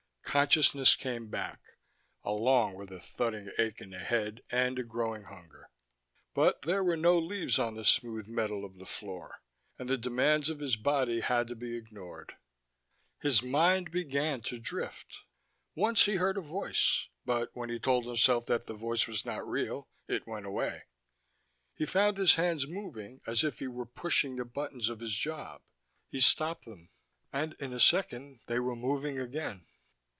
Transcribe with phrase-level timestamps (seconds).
[0.23, 1.59] Consciousness came back,
[2.23, 5.69] along with a thudding ache in the head and a growing hunger:
[6.33, 9.41] but there were no leaves on the smooth metal of the floor,
[9.77, 12.37] and the demands of his body had to be ignored.
[13.21, 15.17] His mind began to drift:
[15.75, 19.45] once he heard a voice, but when he told himself that the voice was not
[19.45, 20.83] real, it went away.
[21.75, 25.61] He found his hands moving as if he were pushing the buttons of his job.
[26.09, 26.89] He stopped them
[27.33, 29.65] and in a second they were moving again.